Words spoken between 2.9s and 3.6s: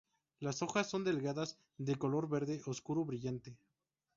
brillante.